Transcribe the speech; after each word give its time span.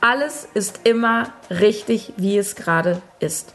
Alles 0.00 0.46
ist 0.54 0.80
immer 0.84 1.32
richtig, 1.50 2.12
wie 2.16 2.38
es 2.38 2.54
gerade 2.54 3.02
ist. 3.18 3.54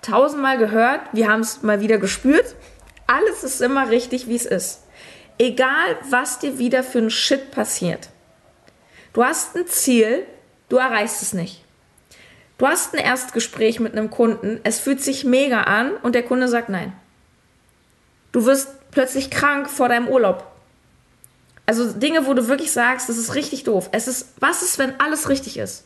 Tausendmal 0.00 0.56
gehört, 0.56 1.00
wir 1.12 1.28
haben 1.28 1.40
es 1.40 1.62
mal 1.62 1.80
wieder 1.80 1.98
gespürt. 1.98 2.54
Alles 3.06 3.44
ist 3.44 3.60
immer 3.60 3.90
richtig, 3.90 4.28
wie 4.28 4.36
es 4.36 4.46
ist. 4.46 4.84
Egal, 5.38 5.96
was 6.08 6.38
dir 6.38 6.58
wieder 6.58 6.82
für 6.82 6.98
ein 6.98 7.10
Shit 7.10 7.50
passiert. 7.50 8.08
Du 9.12 9.24
hast 9.24 9.54
ein 9.56 9.66
Ziel, 9.66 10.26
du 10.68 10.76
erreichst 10.76 11.22
es 11.22 11.32
nicht. 11.32 11.62
Du 12.56 12.66
hast 12.66 12.94
ein 12.94 13.00
Erstgespräch 13.00 13.80
mit 13.80 13.92
einem 13.92 14.10
Kunden, 14.10 14.60
es 14.64 14.78
fühlt 14.78 15.02
sich 15.02 15.24
mega 15.24 15.62
an 15.62 15.94
und 15.96 16.14
der 16.14 16.22
Kunde 16.22 16.48
sagt 16.48 16.70
nein. 16.70 16.94
Du 18.32 18.46
wirst 18.46 18.90
plötzlich 18.90 19.30
krank 19.30 19.68
vor 19.68 19.90
deinem 19.90 20.08
Urlaub. 20.08 20.50
Also 21.66 21.92
Dinge, 21.92 22.26
wo 22.26 22.34
du 22.34 22.46
wirklich 22.46 22.70
sagst, 22.70 23.08
das 23.08 23.18
ist 23.18 23.34
richtig 23.34 23.64
doof. 23.64 23.88
Es 23.92 24.06
ist, 24.06 24.28
was 24.38 24.62
ist, 24.62 24.78
wenn 24.78 24.98
alles 25.00 25.28
richtig 25.28 25.58
ist? 25.58 25.84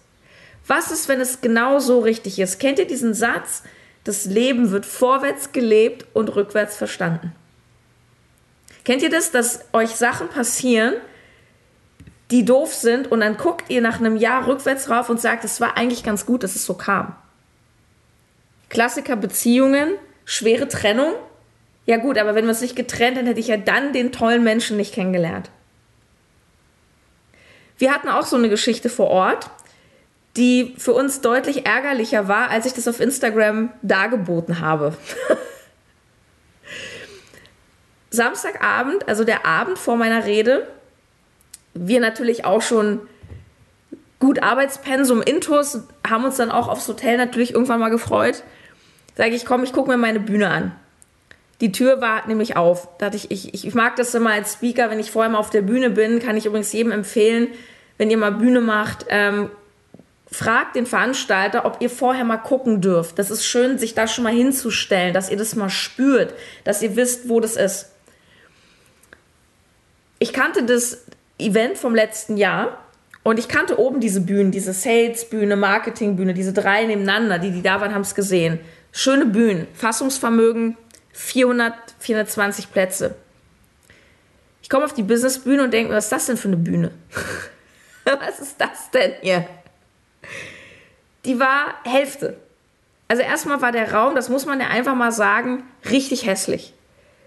Was 0.66 0.90
ist, 0.90 1.08
wenn 1.08 1.20
es 1.20 1.40
genau 1.40 1.78
so 1.78 2.00
richtig 2.00 2.38
ist? 2.38 2.60
Kennt 2.60 2.78
ihr 2.78 2.86
diesen 2.86 3.14
Satz? 3.14 3.62
Das 4.04 4.26
Leben 4.26 4.70
wird 4.70 4.86
vorwärts 4.86 5.52
gelebt 5.52 6.06
und 6.12 6.34
rückwärts 6.36 6.76
verstanden. 6.76 7.32
Kennt 8.84 9.02
ihr 9.02 9.10
das, 9.10 9.30
dass 9.30 9.64
euch 9.72 9.90
Sachen 9.90 10.28
passieren, 10.28 10.94
die 12.30 12.44
doof 12.44 12.74
sind 12.74 13.10
und 13.10 13.20
dann 13.20 13.36
guckt 13.36 13.70
ihr 13.70 13.80
nach 13.80 13.98
einem 13.98 14.16
Jahr 14.16 14.46
rückwärts 14.46 14.88
rauf 14.88 15.10
und 15.10 15.20
sagt, 15.20 15.44
es 15.44 15.60
war 15.60 15.76
eigentlich 15.76 16.02
ganz 16.02 16.26
gut, 16.26 16.42
dass 16.42 16.56
es 16.56 16.64
so 16.64 16.74
kam. 16.74 17.14
Klassiker 18.68 19.16
Beziehungen, 19.16 19.94
schwere 20.24 20.68
Trennung. 20.68 21.12
Ja 21.86 21.96
gut, 21.96 22.18
aber 22.18 22.34
wenn 22.34 22.44
wir 22.44 22.50
uns 22.50 22.60
nicht 22.60 22.76
getrennt, 22.76 23.16
dann 23.16 23.26
hätte 23.26 23.40
ich 23.40 23.48
ja 23.48 23.56
dann 23.56 23.92
den 23.92 24.12
tollen 24.12 24.44
Menschen 24.44 24.76
nicht 24.76 24.94
kennengelernt. 24.94 25.50
Wir 27.80 27.94
hatten 27.94 28.10
auch 28.10 28.26
so 28.26 28.36
eine 28.36 28.50
Geschichte 28.50 28.90
vor 28.90 29.08
Ort, 29.08 29.48
die 30.36 30.74
für 30.76 30.92
uns 30.92 31.22
deutlich 31.22 31.64
ärgerlicher 31.64 32.28
war, 32.28 32.50
als 32.50 32.66
ich 32.66 32.74
das 32.74 32.86
auf 32.86 33.00
Instagram 33.00 33.70
dargeboten 33.80 34.60
habe. 34.60 34.94
Samstagabend, 38.10 39.08
also 39.08 39.24
der 39.24 39.46
Abend 39.46 39.78
vor 39.78 39.96
meiner 39.96 40.26
Rede, 40.26 40.68
wir 41.72 42.00
natürlich 42.00 42.44
auch 42.44 42.60
schon 42.60 43.00
gut 44.18 44.42
Arbeitspensum 44.42 45.22
intus, 45.22 45.78
haben 46.06 46.26
uns 46.26 46.36
dann 46.36 46.50
auch 46.50 46.68
aufs 46.68 46.86
Hotel 46.86 47.16
natürlich 47.16 47.54
irgendwann 47.54 47.80
mal 47.80 47.88
gefreut. 47.88 48.42
Sage 49.16 49.34
ich, 49.34 49.46
komm, 49.46 49.64
ich 49.64 49.72
gucke 49.72 49.88
mir 49.88 49.96
meine 49.96 50.20
Bühne 50.20 50.50
an. 50.50 50.76
Die 51.60 51.72
Tür 51.72 52.00
war 52.00 52.26
nämlich 52.26 52.56
auf. 52.56 52.88
Da 52.98 53.10
dachte 53.10 53.16
ich, 53.16 53.30
ich, 53.30 53.64
ich 53.66 53.74
mag 53.74 53.96
das 53.96 54.14
immer 54.14 54.30
als 54.30 54.54
Speaker, 54.54 54.90
wenn 54.90 54.98
ich 54.98 55.10
vorher 55.10 55.30
mal 55.30 55.38
auf 55.38 55.50
der 55.50 55.62
Bühne 55.62 55.90
bin, 55.90 56.18
kann 56.18 56.36
ich 56.36 56.46
übrigens 56.46 56.72
jedem 56.72 56.92
empfehlen, 56.92 57.48
wenn 57.98 58.10
ihr 58.10 58.16
mal 58.16 58.32
Bühne 58.32 58.60
macht, 58.60 59.06
ähm, 59.08 59.50
fragt 60.32 60.76
den 60.76 60.86
Veranstalter, 60.86 61.64
ob 61.64 61.78
ihr 61.80 61.90
vorher 61.90 62.24
mal 62.24 62.38
gucken 62.38 62.80
dürft. 62.80 63.18
Das 63.18 63.30
ist 63.30 63.44
schön, 63.44 63.78
sich 63.78 63.94
da 63.94 64.06
schon 64.06 64.24
mal 64.24 64.32
hinzustellen, 64.32 65.12
dass 65.12 65.30
ihr 65.30 65.36
das 65.36 65.56
mal 65.56 65.68
spürt, 65.68 66.34
dass 66.64 66.82
ihr 66.82 66.96
wisst, 66.96 67.28
wo 67.28 67.40
das 67.40 67.56
ist. 67.56 67.90
Ich 70.18 70.32
kannte 70.32 70.62
das 70.62 71.04
Event 71.38 71.78
vom 71.78 71.94
letzten 71.94 72.36
Jahr 72.36 72.78
und 73.22 73.38
ich 73.38 73.48
kannte 73.48 73.78
oben 73.78 74.00
diese 74.00 74.20
Bühnen, 74.20 74.50
diese 74.50 74.72
Sales-Bühne, 74.72 75.56
Marketing-Bühne, 75.56 76.32
diese 76.32 76.52
drei 76.52 76.84
nebeneinander, 76.84 77.38
die, 77.38 77.50
die 77.50 77.62
da 77.62 77.80
waren, 77.80 77.94
haben 77.94 78.02
es 78.02 78.14
gesehen. 78.14 78.60
Schöne 78.92 79.26
Bühnen, 79.26 79.66
Fassungsvermögen, 79.74 80.76
400, 81.20 81.74
420 81.98 82.72
Plätze. 82.72 83.14
Ich 84.62 84.70
komme 84.70 84.84
auf 84.84 84.94
die 84.94 85.02
Business-Bühne 85.02 85.64
und 85.64 85.72
denke 85.72 85.92
was 85.92 86.04
ist 86.04 86.12
das 86.12 86.26
denn 86.26 86.36
für 86.36 86.48
eine 86.48 86.56
Bühne? 86.56 86.90
was 88.04 88.40
ist 88.40 88.60
das 88.60 88.90
denn 88.90 89.12
hier? 89.20 89.46
Die 91.24 91.38
war 91.38 91.74
Hälfte. 91.84 92.36
Also 93.06 93.22
erstmal 93.22 93.60
war 93.60 93.72
der 93.72 93.92
Raum, 93.92 94.14
das 94.14 94.28
muss 94.28 94.46
man 94.46 94.60
ja 94.60 94.68
einfach 94.68 94.94
mal 94.94 95.12
sagen, 95.12 95.64
richtig 95.90 96.26
hässlich. 96.26 96.72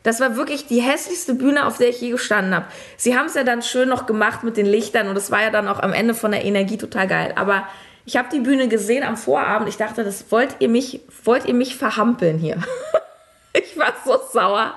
Das 0.01 0.19
war 0.19 0.35
wirklich 0.35 0.65
die 0.65 0.81
hässlichste 0.81 1.33
Bühne, 1.33 1.65
auf 1.65 1.77
der 1.77 1.89
ich 1.89 2.01
je 2.01 2.09
gestanden 2.09 2.55
habe. 2.55 2.65
Sie 2.97 3.17
haben 3.17 3.27
es 3.27 3.35
ja 3.35 3.43
dann 3.43 3.61
schön 3.61 3.89
noch 3.89 4.05
gemacht 4.05 4.43
mit 4.43 4.57
den 4.57 4.65
Lichtern 4.65 5.07
und 5.07 5.17
es 5.17 5.31
war 5.31 5.41
ja 5.41 5.49
dann 5.49 5.67
auch 5.67 5.79
am 5.79 5.93
Ende 5.93 6.13
von 6.13 6.31
der 6.31 6.43
Energie 6.43 6.77
total 6.77 7.07
geil. 7.07 7.33
Aber 7.35 7.67
ich 8.05 8.17
habe 8.17 8.27
die 8.33 8.41
Bühne 8.41 8.67
gesehen 8.67 9.03
am 9.03 9.15
Vorabend. 9.15 9.69
Ich 9.69 9.77
dachte, 9.77 10.03
das 10.03 10.29
wollt 10.29 10.57
ihr 10.59 10.67
mich, 10.67 11.01
wollt 11.23 11.45
ihr 11.45 11.53
mich 11.53 11.77
verhampeln 11.77 12.37
hier? 12.37 12.57
ich 13.73 13.79
war 13.79 13.93
so 14.05 14.19
sauer. 14.31 14.73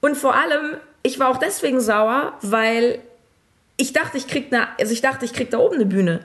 Und 0.00 0.16
vor 0.16 0.34
allem, 0.34 0.76
ich 1.02 1.18
war 1.18 1.28
auch 1.28 1.38
deswegen 1.38 1.80
sauer, 1.80 2.34
weil 2.42 3.00
ich 3.76 3.92
dachte, 3.92 4.18
ich 4.18 4.26
krieg 4.26 4.52
eine, 4.52 4.68
also 4.78 4.92
ich 4.92 5.00
dachte, 5.00 5.24
ich 5.24 5.32
krieg 5.32 5.50
da 5.50 5.58
oben 5.58 5.76
eine 5.76 5.86
Bühne 5.86 6.20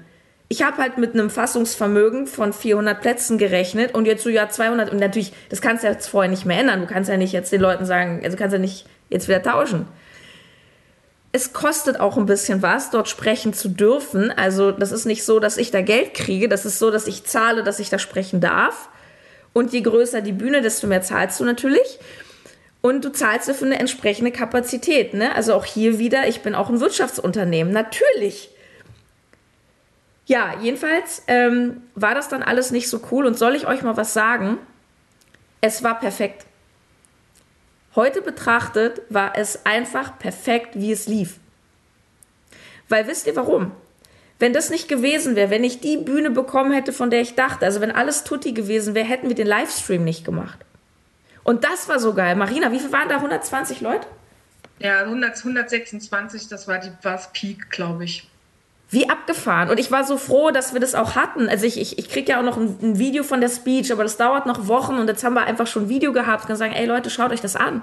ich 0.49 0.63
habe 0.63 0.77
halt 0.77 0.97
mit 0.97 1.13
einem 1.13 1.29
Fassungsvermögen 1.29 2.25
von 2.25 2.53
400 2.53 3.01
Plätzen 3.01 3.37
gerechnet 3.37 3.93
und 3.93 4.05
jetzt 4.05 4.23
so 4.23 4.29
ja 4.29 4.47
200 4.47 4.89
und 4.91 4.97
natürlich, 4.97 5.33
das 5.49 5.61
kannst 5.61 5.83
du 5.83 5.87
jetzt 5.87 6.07
vorher 6.07 6.29
nicht 6.29 6.45
mehr 6.45 6.59
ändern. 6.59 6.81
Du 6.81 6.87
kannst 6.87 7.09
ja 7.09 7.17
nicht 7.17 7.33
jetzt 7.33 7.51
den 7.51 7.61
Leuten 7.61 7.85
sagen, 7.85 8.21
also 8.23 8.37
du 8.37 8.41
kannst 8.41 8.53
ja 8.53 8.59
nicht 8.59 8.85
jetzt 9.09 9.27
wieder 9.27 9.43
tauschen. 9.43 9.87
Es 11.33 11.51
kostet 11.51 11.99
auch 11.99 12.17
ein 12.17 12.25
bisschen 12.25 12.61
was, 12.61 12.89
dort 12.91 13.09
sprechen 13.09 13.53
zu 13.53 13.67
dürfen. 13.67 14.31
Also 14.31 14.71
das 14.71 14.93
ist 14.93 15.05
nicht 15.05 15.25
so, 15.25 15.39
dass 15.39 15.57
ich 15.57 15.71
da 15.71 15.81
Geld 15.81 16.13
kriege. 16.13 16.47
Das 16.47 16.65
ist 16.65 16.79
so, 16.79 16.91
dass 16.91 17.07
ich 17.07 17.25
zahle, 17.25 17.63
dass 17.63 17.79
ich 17.79 17.89
da 17.89 17.99
sprechen 17.99 18.39
darf. 18.39 18.87
Und 19.57 19.73
je 19.73 19.81
größer 19.81 20.21
die 20.21 20.33
Bühne, 20.33 20.61
desto 20.61 20.85
mehr 20.85 21.01
zahlst 21.01 21.39
du 21.39 21.43
natürlich. 21.43 21.97
Und 22.81 23.03
du 23.03 23.11
zahlst 23.11 23.49
dafür 23.49 23.65
eine 23.65 23.79
entsprechende 23.79 24.31
Kapazität. 24.31 25.15
Ne? 25.15 25.33
Also 25.33 25.55
auch 25.55 25.65
hier 25.65 25.97
wieder, 25.97 26.27
ich 26.27 26.41
bin 26.41 26.53
auch 26.53 26.69
ein 26.69 26.79
Wirtschaftsunternehmen. 26.79 27.73
Natürlich 27.73 28.51
ja, 30.27 30.59
jedenfalls 30.61 31.23
ähm, 31.27 31.81
war 31.95 32.13
das 32.13 32.27
dann 32.27 32.43
alles 32.43 32.71
nicht 32.71 32.89
so 32.89 33.01
cool. 33.11 33.25
Und 33.25 33.39
soll 33.39 33.55
ich 33.55 33.65
euch 33.65 33.81
mal 33.81 33.97
was 33.97 34.13
sagen? 34.13 34.59
Es 35.61 35.83
war 35.83 35.99
perfekt. 35.99 36.45
Heute 37.95 38.21
betrachtet 38.21 39.01
war 39.09 39.37
es 39.37 39.65
einfach 39.65 40.19
perfekt, 40.19 40.75
wie 40.75 40.91
es 40.91 41.07
lief. 41.07 41.39
Weil 42.89 43.07
wisst 43.07 43.25
ihr 43.25 43.35
warum? 43.35 43.71
Wenn 44.39 44.53
das 44.53 44.69
nicht 44.69 44.87
gewesen 44.87 45.35
wäre, 45.35 45.49
wenn 45.49 45.63
ich 45.63 45.79
die 45.79 45.97
Bühne 45.97 46.29
bekommen 46.29 46.71
hätte, 46.71 46.93
von 46.93 47.09
der 47.09 47.21
ich 47.21 47.35
dachte, 47.35 47.65
also 47.65 47.81
wenn 47.81 47.91
alles 47.91 48.23
Tutti 48.23 48.51
gewesen 48.51 48.93
wäre, 48.93 49.07
hätten 49.07 49.29
wir 49.29 49.35
den 49.35 49.47
Livestream 49.47 50.03
nicht 50.03 50.23
gemacht. 50.25 50.59
Und 51.43 51.63
das 51.63 51.89
war 51.89 51.99
so 51.99 52.13
geil. 52.13 52.35
Marina, 52.35 52.71
wie 52.71 52.79
viel 52.79 52.91
waren 52.91 53.09
da? 53.09 53.15
120 53.15 53.81
Leute? 53.81 54.05
Ja, 54.79 55.01
100, 55.01 55.37
126, 55.37 56.49
das 56.49 56.67
war 56.67 56.77
die, 56.77 56.91
das 57.01 57.31
Peak, 57.33 57.71
glaube 57.71 58.03
ich. 58.03 58.29
Wie 58.89 59.09
abgefahren. 59.09 59.69
Und 59.69 59.79
ich 59.79 59.91
war 59.91 60.03
so 60.03 60.17
froh, 60.17 60.51
dass 60.51 60.73
wir 60.73 60.79
das 60.79 60.93
auch 60.93 61.15
hatten. 61.15 61.49
Also 61.49 61.65
ich, 61.65 61.79
ich, 61.79 61.97
ich 61.97 62.09
kriege 62.09 62.31
ja 62.31 62.39
auch 62.39 62.43
noch 62.43 62.57
ein, 62.57 62.77
ein, 62.81 62.99
Video 62.99 63.23
von 63.23 63.41
der 63.41 63.49
Speech, 63.49 63.91
aber 63.91 64.03
das 64.03 64.17
dauert 64.17 64.45
noch 64.45 64.67
Wochen 64.67 64.97
und 64.97 65.07
jetzt 65.07 65.23
haben 65.23 65.33
wir 65.33 65.45
einfach 65.45 65.67
schon 65.67 65.83
ein 65.83 65.89
Video 65.89 66.13
gehabt 66.13 66.49
und 66.49 66.55
sagen, 66.55 66.73
ey 66.73 66.85
Leute, 66.85 67.09
schaut 67.09 67.31
euch 67.31 67.41
das 67.41 67.55
an. 67.55 67.81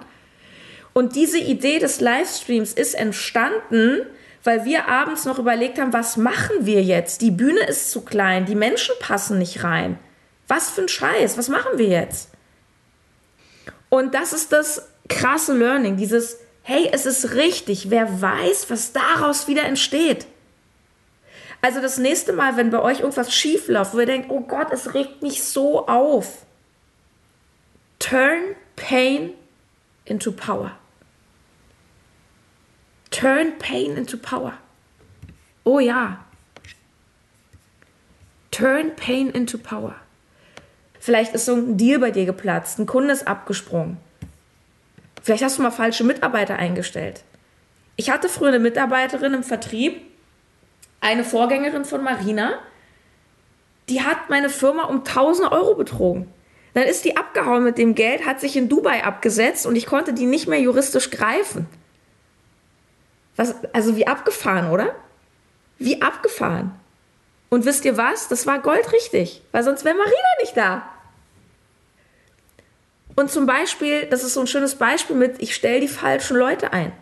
Und 0.92 1.16
diese 1.16 1.38
Idee 1.38 1.78
des 1.78 2.00
Livestreams 2.00 2.72
ist 2.72 2.94
entstanden, 2.94 4.06
weil 4.44 4.66
wir 4.66 4.88
abends 4.88 5.24
noch 5.24 5.38
überlegt 5.38 5.78
haben, 5.78 5.94
was 5.94 6.18
machen 6.18 6.66
wir 6.66 6.82
jetzt? 6.82 7.22
Die 7.22 7.30
Bühne 7.30 7.60
ist 7.60 7.90
zu 7.90 8.02
klein, 8.02 8.44
die 8.44 8.54
Menschen 8.54 8.94
passen 9.00 9.38
nicht 9.38 9.64
rein. 9.64 9.98
Was 10.46 10.70
für 10.70 10.82
ein 10.82 10.88
Scheiß, 10.88 11.38
was 11.38 11.48
machen 11.48 11.78
wir 11.78 11.88
jetzt? 11.88 12.28
Und 13.88 14.14
das 14.14 14.34
ist 14.34 14.52
das 14.52 14.88
krasse 15.08 15.56
Learning, 15.56 15.96
dieses, 15.96 16.38
hey, 16.62 16.90
es 16.92 17.06
ist 17.06 17.34
richtig, 17.34 17.90
wer 17.90 18.20
weiß, 18.20 18.68
was 18.68 18.92
daraus 18.92 19.48
wieder 19.48 19.64
entsteht. 19.64 20.26
Also 21.62 21.80
das 21.80 21.96
nächste 21.96 22.34
Mal, 22.34 22.58
wenn 22.58 22.68
bei 22.68 22.82
euch 22.82 23.00
irgendwas 23.00 23.32
schief 23.32 23.68
läuft, 23.68 23.94
wo 23.94 24.00
ihr 24.00 24.06
denkt, 24.06 24.30
oh 24.30 24.40
Gott, 24.40 24.70
es 24.70 24.92
regt 24.92 25.22
mich 25.22 25.42
so 25.42 25.86
auf. 25.86 26.44
Turn 27.98 28.56
pain 28.76 29.32
into 30.04 30.30
power. 30.32 30.72
Turn 33.14 33.58
pain 33.60 33.96
into 33.96 34.16
power. 34.16 34.54
Oh 35.62 35.78
ja. 35.78 36.18
Turn 38.50 38.96
pain 38.96 39.30
into 39.30 39.56
power. 39.56 39.94
Vielleicht 40.98 41.32
ist 41.32 41.44
so 41.44 41.54
ein 41.54 41.76
Deal 41.76 42.00
bei 42.00 42.10
dir 42.10 42.24
geplatzt, 42.24 42.80
ein 42.80 42.86
Kunde 42.86 43.12
ist 43.12 43.28
abgesprungen. 43.28 43.98
Vielleicht 45.22 45.44
hast 45.44 45.58
du 45.58 45.62
mal 45.62 45.70
falsche 45.70 46.02
Mitarbeiter 46.02 46.56
eingestellt. 46.56 47.22
Ich 47.94 48.10
hatte 48.10 48.28
früher 48.28 48.48
eine 48.48 48.58
Mitarbeiterin 48.58 49.32
im 49.32 49.44
Vertrieb, 49.44 50.02
eine 51.00 51.22
Vorgängerin 51.22 51.84
von 51.84 52.02
Marina, 52.02 52.58
die 53.88 54.02
hat 54.02 54.28
meine 54.28 54.50
Firma 54.50 54.86
um 54.86 55.04
1000 55.04 55.52
Euro 55.52 55.76
betrogen. 55.76 56.26
Dann 56.72 56.82
ist 56.82 57.04
die 57.04 57.16
abgehauen 57.16 57.62
mit 57.62 57.78
dem 57.78 57.94
Geld, 57.94 58.26
hat 58.26 58.40
sich 58.40 58.56
in 58.56 58.68
Dubai 58.68 59.04
abgesetzt 59.04 59.66
und 59.66 59.76
ich 59.76 59.86
konnte 59.86 60.14
die 60.14 60.26
nicht 60.26 60.48
mehr 60.48 60.60
juristisch 60.60 61.10
greifen. 61.10 61.68
Was, 63.36 63.54
also 63.72 63.96
wie 63.96 64.06
abgefahren, 64.06 64.70
oder? 64.70 64.94
Wie 65.78 66.02
abgefahren. 66.02 66.72
Und 67.48 67.64
wisst 67.64 67.84
ihr 67.84 67.96
was? 67.96 68.28
Das 68.28 68.46
war 68.46 68.58
goldrichtig, 68.60 69.42
weil 69.52 69.62
sonst 69.62 69.84
wäre 69.84 69.96
Marina 69.96 70.14
nicht 70.40 70.56
da. 70.56 70.88
Und 73.16 73.30
zum 73.30 73.46
Beispiel, 73.46 74.06
das 74.06 74.24
ist 74.24 74.34
so 74.34 74.40
ein 74.40 74.46
schönes 74.46 74.74
Beispiel 74.74 75.16
mit, 75.16 75.40
ich 75.40 75.54
stelle 75.54 75.80
die 75.80 75.88
falschen 75.88 76.36
Leute 76.36 76.72
ein. 76.72 76.92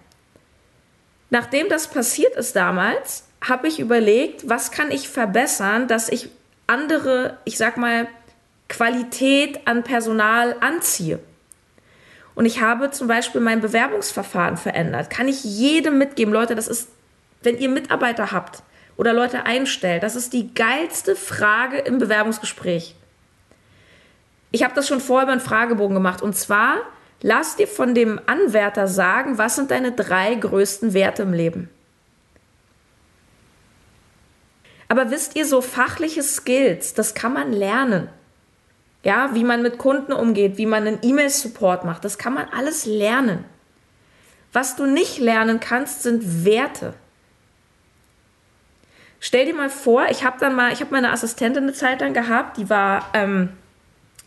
Nachdem 1.31 1.71
das 1.71 1.89
passiert 1.89 2.37
ist 2.37 2.55
damals, 2.55 3.25
habe 3.43 3.67
ich 3.67 3.81
überlegt, 3.81 4.49
was 4.49 4.71
kann 4.71 4.91
ich 4.91 5.09
verbessern, 5.09 5.89
dass 5.89 6.11
ich 6.11 6.29
andere, 6.67 7.39
ich 7.45 7.57
sag 7.57 7.79
mal, 7.79 8.07
Qualität 8.69 9.67
an 9.67 9.83
Personal 9.83 10.57
anziehe. 10.61 11.19
Und 12.35 12.47
ich 12.47 12.61
habe 12.61 12.91
zum 12.91 13.09
Beispiel 13.09 13.41
mein 13.41 13.61
Bewerbungsverfahren 13.61 14.57
verändert. 14.57 15.11
Kann 15.11 15.29
ich 15.29 15.45
jedem 15.45 15.99
mitgeben, 15.99 16.33
Leute, 16.33 16.55
das 16.55 16.69
ist, 16.69 16.89
wenn 17.43 17.59
ihr 17.59 17.69
Mitarbeiter 17.69 18.33
habt 18.33 18.63
oder 18.97 19.13
Leute 19.13 19.45
einstellt, 19.45 20.03
das 20.03 20.17
ist 20.17 20.33
die 20.33 20.55
geilste 20.55 21.17
Frage 21.17 21.79
im 21.79 21.99
Bewerbungsgespräch. 21.99 22.95
Ich 24.51 24.63
habe 24.63 24.75
das 24.75 24.87
schon 24.87 25.01
vorher 25.01 25.25
über 25.25 25.33
einen 25.33 25.41
Fragebogen 25.41 25.95
gemacht. 25.95 26.23
Und 26.23 26.37
zwar, 26.37 26.77
lass 27.23 27.57
dir 27.57 27.67
von 27.67 27.95
dem 27.95 28.21
Anwärter 28.27 28.87
sagen, 28.87 29.39
was 29.39 29.57
sind 29.57 29.71
deine 29.71 29.93
drei 29.93 30.35
größten 30.35 30.95
Werte 30.95 31.23
im 31.23 31.33
Leben. 31.33 31.71
Aber 34.89 35.11
wisst 35.11 35.37
ihr, 35.37 35.47
so 35.47 35.63
fachliche 35.63 36.23
Skills, 36.23 36.93
das 36.93 37.15
kann 37.15 37.33
man 37.33 37.51
lernen. 37.51 38.11
Ja, 39.05 39.35
wie 39.35 39.45
man 39.45 39.63
mit 39.63 39.79
Kunden 39.79 40.13
umgeht, 40.13 40.59
wie 40.59 40.67
man 40.67 40.87
einen 40.87 40.99
E-Mail-Support 41.03 41.85
macht, 41.85 42.05
das 42.05 42.19
kann 42.19 42.35
man 42.35 42.47
alles 42.57 42.87
lernen. 42.87 43.45
Was 44.53 44.77
du 44.77 44.87
nicht 44.87 45.19
lernen 45.19 45.61
kannst, 45.61 46.03
sind 46.03 46.45
Werte. 46.45 46.95
Stell 49.19 49.47
dir 49.47 49.55
mal 49.55 49.71
vor, 49.71 50.07
ich 50.11 50.25
habe 50.25 50.37
dann 50.41 50.55
mal, 50.55 50.73
ich 50.73 50.81
habe 50.81 50.93
meine 50.93 51.11
Assistentin 51.11 51.65
eine 51.65 51.73
Zeit 51.73 52.01
lang 52.01 52.13
gehabt, 52.13 52.57
die 52.59 52.69
war, 52.69 53.09
ähm, 53.15 53.51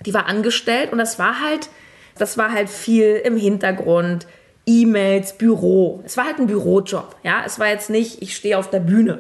die 0.06 0.14
war 0.14 0.26
angestellt 0.26 0.92
und 0.92 0.98
das 0.98 1.20
war 1.20 1.42
halt, 1.42 1.70
das 2.18 2.38
war 2.38 2.52
halt 2.52 2.70
viel 2.70 3.16
im 3.24 3.38
Hintergrund, 3.38 4.26
E-Mails, 4.66 5.38
Büro. 5.38 6.02
Es 6.06 6.18
war 6.18 6.26
halt 6.26 6.40
ein 6.40 6.48
Bürojob, 6.48 7.16
ja. 7.24 7.44
Es 7.46 7.60
war 7.60 7.68
jetzt 7.68 7.90
nicht, 7.90 8.22
ich 8.22 8.36
stehe 8.36 8.58
auf 8.58 8.70
der 8.70 8.80
Bühne. 8.80 9.20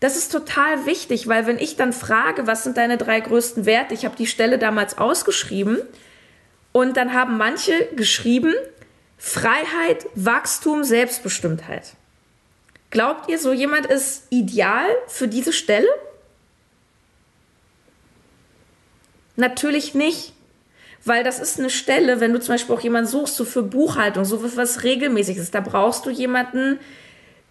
Das 0.00 0.16
ist 0.16 0.30
total 0.30 0.86
wichtig, 0.86 1.26
weil 1.26 1.46
wenn 1.46 1.58
ich 1.58 1.76
dann 1.76 1.92
frage, 1.92 2.46
was 2.46 2.62
sind 2.62 2.76
deine 2.76 2.98
drei 2.98 3.18
größten 3.20 3.66
Werte, 3.66 3.94
ich 3.94 4.04
habe 4.04 4.16
die 4.16 4.28
Stelle 4.28 4.58
damals 4.58 4.96
ausgeschrieben 4.96 5.78
und 6.72 6.96
dann 6.96 7.14
haben 7.14 7.36
manche 7.36 7.72
geschrieben, 7.96 8.54
Freiheit, 9.16 10.06
Wachstum, 10.14 10.84
Selbstbestimmtheit. 10.84 11.94
Glaubt 12.90 13.28
ihr, 13.28 13.38
so 13.38 13.52
jemand 13.52 13.86
ist 13.86 14.26
ideal 14.30 14.86
für 15.08 15.26
diese 15.26 15.52
Stelle? 15.52 15.88
Natürlich 19.36 19.94
nicht. 19.94 20.32
Weil 21.04 21.22
das 21.22 21.38
ist 21.38 21.58
eine 21.58 21.70
Stelle, 21.70 22.20
wenn 22.20 22.32
du 22.32 22.40
zum 22.40 22.54
Beispiel 22.54 22.74
auch 22.74 22.80
jemanden 22.80 23.08
suchst, 23.08 23.36
so 23.36 23.44
für 23.44 23.62
Buchhaltung, 23.62 24.24
so 24.24 24.38
für 24.38 24.56
was 24.56 24.82
Regelmäßiges, 24.82 25.50
da 25.50 25.60
brauchst 25.60 26.06
du 26.06 26.10
jemanden, 26.10 26.80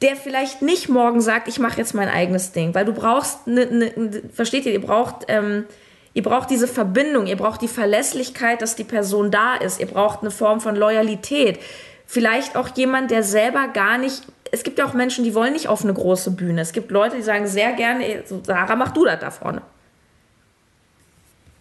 der 0.01 0.15
vielleicht 0.15 0.61
nicht 0.61 0.89
morgen 0.89 1.21
sagt, 1.21 1.47
ich 1.47 1.59
mache 1.59 1.77
jetzt 1.77 1.93
mein 1.93 2.09
eigenes 2.09 2.51
Ding, 2.51 2.75
weil 2.75 2.85
du 2.85 2.93
brauchst, 2.93 3.47
ne, 3.47 3.65
ne, 3.65 4.23
versteht 4.33 4.65
ihr, 4.65 4.73
ihr 4.73 4.81
braucht, 4.81 5.25
ähm, 5.27 5.65
ihr 6.13 6.23
braucht 6.23 6.49
diese 6.49 6.67
Verbindung, 6.67 7.25
ihr 7.25 7.37
braucht 7.37 7.61
die 7.61 7.67
Verlässlichkeit, 7.67 8.61
dass 8.61 8.75
die 8.75 8.83
Person 8.83 9.31
da 9.31 9.55
ist, 9.55 9.79
ihr 9.79 9.87
braucht 9.87 10.21
eine 10.21 10.31
Form 10.31 10.61
von 10.61 10.75
Loyalität. 10.75 11.59
Vielleicht 12.05 12.55
auch 12.55 12.69
jemand, 12.75 13.11
der 13.11 13.23
selber 13.23 13.67
gar 13.69 13.97
nicht, 13.97 14.23
es 14.51 14.63
gibt 14.63 14.77
ja 14.77 14.85
auch 14.85 14.93
Menschen, 14.93 15.23
die 15.23 15.33
wollen 15.33 15.53
nicht 15.53 15.67
auf 15.67 15.83
eine 15.83 15.93
große 15.93 16.31
Bühne. 16.31 16.61
Es 16.61 16.71
gibt 16.71 16.91
Leute, 16.91 17.17
die 17.17 17.23
sagen 17.23 17.47
sehr 17.47 17.73
gerne, 17.73 18.23
so, 18.25 18.41
Sarah, 18.43 18.75
mach 18.75 18.91
du 18.91 19.03
das 19.03 19.19
da 19.19 19.31
vorne. 19.31 19.61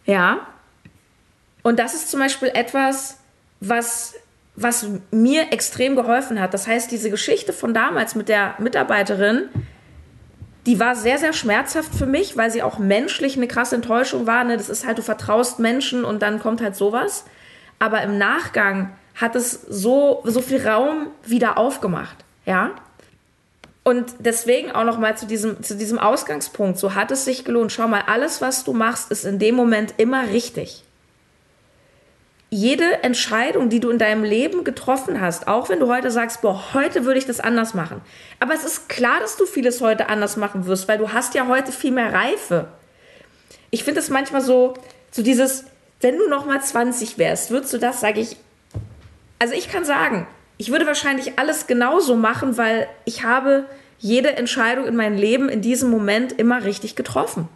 Ja. 0.05 0.47
Und 1.63 1.79
das 1.79 1.95
ist 1.95 2.11
zum 2.11 2.21
Beispiel 2.21 2.49
etwas, 2.49 3.19
was 3.61 4.15
was 4.57 4.87
mir 5.11 5.53
extrem 5.53 5.97
geholfen 5.97 6.41
hat. 6.41 6.55
Das 6.55 6.67
heißt, 6.67 6.91
diese 6.91 7.11
Geschichte 7.11 7.53
von 7.53 7.75
damals 7.75 8.15
mit 8.15 8.29
der 8.29 8.55
Mitarbeiterin, 8.59 9.49
die 10.65 10.81
war 10.81 10.97
sehr, 10.97 11.19
sehr 11.19 11.33
schmerzhaft 11.33 11.95
für 11.95 12.07
mich, 12.07 12.37
weil 12.37 12.51
sie 12.51 12.63
auch 12.63 12.79
menschlich 12.79 13.37
eine 13.37 13.47
krasse 13.47 13.77
Enttäuschung 13.77 14.27
war. 14.27 14.43
Ne? 14.45 14.57
Das 14.57 14.69
ist 14.69 14.87
halt, 14.87 14.99
du 14.99 15.03
vertraust 15.03 15.59
Menschen 15.59 16.05
und 16.05 16.23
dann 16.23 16.41
kommt 16.41 16.61
halt 16.61 16.75
sowas. 16.75 17.25
Aber 17.79 18.03
im 18.03 18.19
Nachgang 18.19 18.91
hat 19.15 19.37
es 19.37 19.53
so, 19.53 20.23
so 20.25 20.41
viel 20.41 20.67
Raum 20.67 21.09
wieder 21.25 21.59
aufgemacht. 21.59 22.17
Ja. 22.47 22.73
Und 23.85 24.15
deswegen 24.19 24.73
auch 24.73 24.85
noch 24.85 24.99
mal 24.99 25.17
zu 25.17 25.27
diesem, 25.27 25.63
zu 25.63 25.77
diesem 25.77 25.99
Ausgangspunkt. 25.99 26.79
So 26.79 26.95
hat 26.95 27.11
es 27.11 27.25
sich 27.25 27.45
gelohnt. 27.45 27.71
Schau 27.71 27.87
mal, 27.87 28.03
alles, 28.07 28.41
was 28.41 28.65
du 28.65 28.73
machst, 28.73 29.13
ist 29.13 29.25
in 29.25 29.39
dem 29.39 29.55
Moment 29.55 29.95
immer 29.99 30.29
richtig 30.31 30.83
jede 32.49 33.03
Entscheidung, 33.03 33.69
die 33.71 33.81
du 33.81 33.91
in 33.91 33.99
deinem 33.99 34.23
Leben 34.23 34.63
getroffen 34.63 35.21
hast, 35.21 35.49
auch 35.49 35.69
wenn 35.69 35.81
du 35.81 35.89
heute 35.89 36.11
sagst, 36.11 36.43
boah, 36.43 36.75
heute 36.75 37.05
würde 37.05 37.19
ich 37.19 37.27
das 37.27 37.41
anders 37.41 37.75
machen. 37.75 38.01
Aber 38.39 38.55
es 38.55 38.65
ist 38.65 38.89
klar, 38.89 39.19
dass 39.21 39.37
du 39.37 39.47
vieles 39.47 39.81
heute 39.81 40.09
anders 40.09 40.37
machen 40.37 40.67
wirst, 40.67 40.87
weil 40.87 40.99
du 40.99 41.13
hast 41.13 41.35
ja 41.35 41.49
heute 41.49 41.73
viel 41.73 41.91
mehr 41.91 42.13
Reife. 42.13 42.69
Ich 43.71 43.83
finde 43.83 44.01
es 44.01 44.11
manchmal 44.11 44.43
so, 44.43 44.75
so 45.11 45.23
dieses, 45.23 45.65
wenn 46.01 46.19
du 46.19 46.29
noch 46.29 46.47
mal 46.47 46.63
20 46.63 47.19
wärst, 47.19 47.51
würdest 47.51 47.75
du 47.75 47.79
das, 47.79 48.01
sage 48.01 48.21
ich, 48.21 48.37
also 49.41 49.55
ich 49.55 49.69
kann 49.69 49.85
sagen, 49.85 50.29
ich 50.57 50.71
würde 50.71 50.87
wahrscheinlich 50.87 51.39
alles 51.39 51.67
genauso 51.67 52.15
machen, 52.15 52.57
weil 52.57 52.89
ich 53.05 53.25
habe 53.25 53.67
jede 53.99 54.37
Entscheidung 54.37 54.87
in 54.87 54.95
meinem 54.95 55.17
Leben 55.17 55.49
in 55.49 55.63
diesem 55.63 55.91
Moment 55.91 56.33
immer 56.33 56.63
richtig 56.65 56.95
getroffen. 56.95 57.49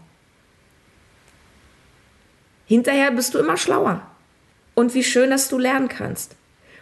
Hinterher 2.66 3.12
bist 3.12 3.34
du 3.34 3.38
immer 3.38 3.56
schlauer 3.56 4.10
und 4.81 4.94
wie 4.94 5.05
schön, 5.05 5.29
dass 5.29 5.49
du 5.49 5.59
lernen 5.59 5.88
kannst. 5.88 6.37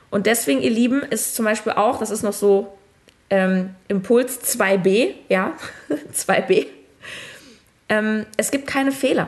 Und 0.08 0.26
deswegen, 0.26 0.62
ihr 0.62 0.70
Lieben, 0.70 1.02
ist 1.02 1.34
zum 1.34 1.44
Beispiel 1.44 1.72
auch, 1.72 1.98
das 1.98 2.10
ist 2.10 2.22
noch 2.22 2.32
so 2.32 2.78
ähm, 3.28 3.74
Impuls 3.88 4.40
2b, 4.40 5.14
ja, 5.28 5.54
2b. 6.14 6.68
Ähm, 7.88 8.24
es 8.36 8.52
gibt 8.52 8.68
keine 8.68 8.92
Fehler. 8.92 9.26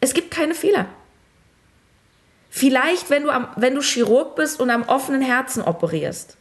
Es 0.00 0.14
gibt 0.14 0.30
keine 0.30 0.54
Fehler. 0.54 0.86
Vielleicht, 2.48 3.10
wenn 3.10 3.24
du, 3.24 3.30
am, 3.30 3.48
wenn 3.56 3.74
du 3.74 3.82
Chirurg 3.82 4.36
bist 4.36 4.60
und 4.60 4.70
am 4.70 4.84
offenen 4.84 5.20
Herzen 5.20 5.60
operierst. 5.60 6.36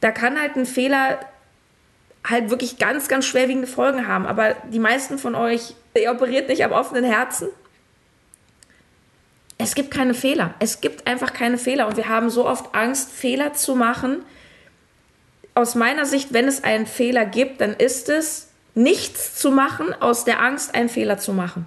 Da 0.00 0.10
kann 0.10 0.40
halt 0.40 0.56
ein 0.56 0.64
Fehler 0.64 1.20
halt 2.26 2.48
wirklich 2.48 2.78
ganz, 2.78 3.08
ganz 3.08 3.26
schwerwiegende 3.26 3.68
Folgen 3.68 4.08
haben. 4.08 4.24
Aber 4.24 4.54
die 4.72 4.78
meisten 4.78 5.18
von 5.18 5.34
euch, 5.34 5.74
ihr 5.94 6.10
operiert 6.10 6.48
nicht 6.48 6.64
am 6.64 6.72
offenen 6.72 7.04
Herzen 7.04 7.48
es 9.68 9.74
gibt 9.74 9.90
keine 9.90 10.14
Fehler. 10.14 10.54
Es 10.60 10.80
gibt 10.80 11.06
einfach 11.06 11.34
keine 11.34 11.58
Fehler. 11.58 11.88
Und 11.88 11.98
wir 11.98 12.08
haben 12.08 12.30
so 12.30 12.46
oft 12.46 12.74
Angst, 12.74 13.12
Fehler 13.12 13.52
zu 13.52 13.74
machen. 13.74 14.22
Aus 15.54 15.74
meiner 15.74 16.06
Sicht, 16.06 16.32
wenn 16.32 16.48
es 16.48 16.64
einen 16.64 16.86
Fehler 16.86 17.26
gibt, 17.26 17.60
dann 17.60 17.74
ist 17.74 18.08
es 18.08 18.48
nichts 18.74 19.34
zu 19.34 19.50
machen, 19.50 19.92
aus 20.00 20.24
der 20.24 20.40
Angst, 20.40 20.74
einen 20.74 20.88
Fehler 20.88 21.18
zu 21.18 21.34
machen. 21.34 21.66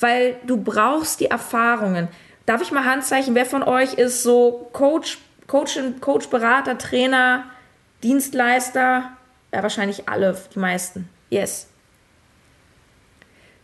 Weil 0.00 0.36
du 0.44 0.58
brauchst 0.58 1.20
die 1.20 1.30
Erfahrungen. 1.30 2.08
Darf 2.44 2.60
ich 2.60 2.72
mal 2.72 2.84
Handzeichen? 2.84 3.34
Wer 3.34 3.46
von 3.46 3.62
euch 3.62 3.94
ist 3.94 4.22
so 4.22 4.68
Coach, 4.74 5.16
Coach, 5.46 5.78
Coach, 6.02 6.26
Berater, 6.26 6.76
Trainer, 6.76 7.46
Dienstleister? 8.02 9.16
Ja, 9.50 9.62
wahrscheinlich 9.62 10.10
alle, 10.10 10.36
die 10.54 10.58
meisten. 10.58 11.08
Yes. 11.30 11.71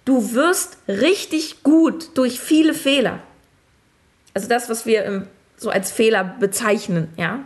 Du 0.08 0.32
wirst 0.32 0.78
richtig 0.88 1.62
gut 1.62 2.16
durch 2.16 2.40
viele 2.40 2.72
Fehler. 2.72 3.18
Also 4.32 4.48
das, 4.48 4.70
was 4.70 4.86
wir 4.86 5.26
so 5.58 5.68
als 5.68 5.92
Fehler 5.92 6.24
bezeichnen, 6.24 7.12
ja. 7.18 7.40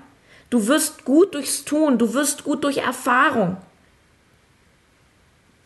Du 0.49 0.69
wirst 0.69 1.05
gut 1.05 1.35
durchs 1.35 1.65
Tun, 1.65 1.99
du 1.99 2.15
wirst 2.15 2.45
gut 2.45 2.63
durch 2.63 2.77
Erfahrung. 2.77 3.57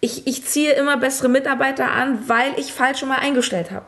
Ich, 0.00 0.26
ich 0.26 0.46
ziehe 0.46 0.72
immer 0.72 0.96
bessere 0.96 1.28
Mitarbeiter 1.28 1.90
an, 1.90 2.30
weil 2.30 2.58
ich 2.58 2.72
falsch 2.72 3.00
schon 3.00 3.10
mal 3.10 3.18
eingestellt 3.18 3.70
habe. 3.70 3.84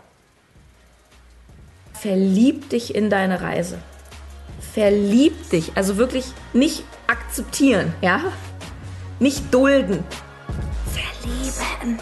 Verlieb 1.94 2.68
dich 2.68 2.94
in 2.94 3.08
deine 3.08 3.40
Reise. 3.40 3.78
Verlieb 4.74 5.48
dich. 5.48 5.72
Also 5.76 5.96
wirklich 5.96 6.26
nicht 6.52 6.84
akzeptieren, 7.06 7.94
ja? 8.02 8.20
Nicht 9.18 9.54
dulden. 9.54 10.04
Verlieben. 10.92 11.98